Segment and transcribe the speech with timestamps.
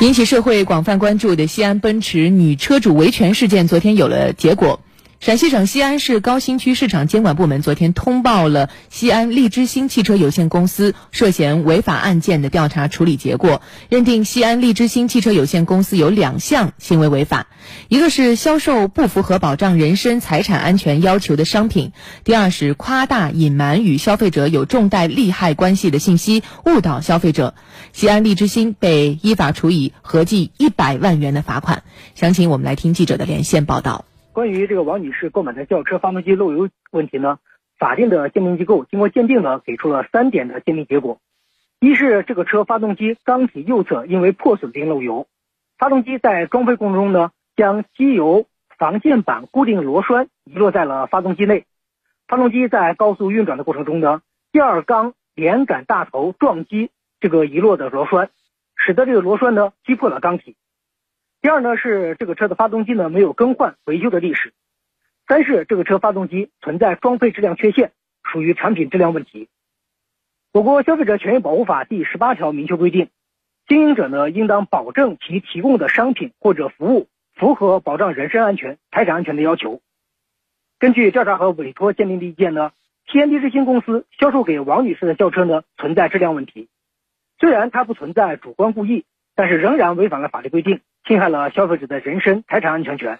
[0.00, 4.80] 引起社会广泛关注的西安奔驰女车主维权事件，昨天有了结果。
[5.20, 13.60] 陕西省西安市高新区市场监管部门昨天通报了西安利之星汽车有限公司涉嫌违法案件的调查处理结果，
[13.90, 17.48] 认定西安利之星汽车有限公司有两项行为违法，
[17.88, 21.92] 一个是销售不符合保障人身财产安全要求的商品，
[22.24, 27.54] 第二是夸大隐瞒与消费者有重大利害关系的信息，误导消费者。
[27.92, 31.82] 西安利之星被依法处以合计一百万元的罚款。
[32.14, 34.06] 详情我们来听记者的连线报道。
[34.40, 37.40] 关于这个王女士购买的轿车发动机漏油问题呢，
[37.78, 41.20] 法定的鉴定机构经过鉴定呢，给出了三点的鉴定结果：
[41.78, 45.26] 一是这个车发动机缸体右侧因为破损并漏油；
[45.76, 48.46] 发动机在装配过程中呢，将机油
[48.78, 51.64] 防溅板固定螺栓遗落在了发动机内；
[52.26, 58.30] 发动机在高速运转的过程中呢，第二缸连杆大头撞击这个遗落的螺栓，
[58.74, 60.56] 使得这个螺栓呢击破了缸体。
[61.42, 64.52] 第二呢是这个车的发动机呢没有更换维修的历史，
[65.26, 69.48] 三是这个车发动机存在装配质量缺陷，属于产品质量问题。
[70.52, 73.08] 我国消费者权益保护法第十八条明确规定，
[73.66, 79.80] 经营者呢应当保证其提供的商品或者服务符合保障人身安全、财产安全的要求。
[80.78, 82.72] 根据调查和委托鉴定的意见呢，
[83.06, 86.68] 西安利之星公司销售给王女士的轿车呢存在质量问题，
[87.38, 90.82] 虽然它不存在主观故意，但是仍然违反了法律规定。
[91.10, 93.18] 侵害了消费者的人身财产安全权，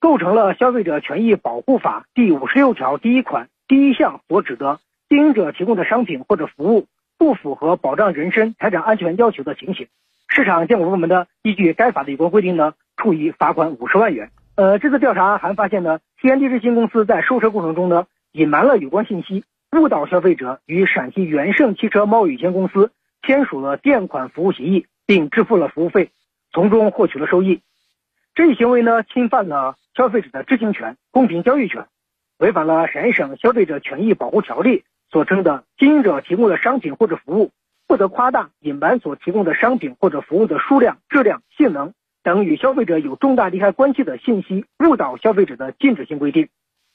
[0.00, 9.86] 构成了《消费者权益保护法》第五十六条第一款第一项所指的经营者提供的商品或者服务不符合保障人身财产安全要求的情形。
[10.26, 14.32] 市场监管部门呢，依据该法的有关规定呢，处以罚款五十万元。
[14.56, 19.44] 呃，这次调查还发现呢，西安地之星公司在售车过程中呢，隐瞒了有关信息，
[19.76, 22.90] 误导消费者与陕西元盛汽车贸易有限公司
[23.22, 26.10] 签署了垫款服务协议，并支付了服务费。
[26.52, 27.60] 从中获取了收益，
[28.34, 31.86] 这一行为呢，侵犯了消费者的知情权、公平交易权，
[32.38, 37.50] 违反了陕西省消费者权益保护条例所称的经营者提供的商品或者服务
[37.86, 41.92] 不得夸大、隐瞒所提供的商品或者服务的数量、质量、性能
[42.22, 46.48] 等与消费者有重大利害关系的信息，误导消费者的禁止性规定。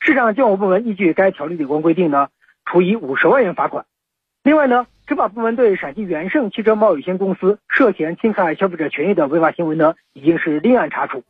[0.00, 2.28] 市场监管部门依据该条例有关规定呢，
[2.64, 3.86] 处以五十万元罚款。
[4.42, 4.86] 另外呢。
[5.08, 11.24] 执法部门对陕西元盛汽车贸易有限公司涉嫌侵害消费者权益的违法行为呢，已经是立案查处。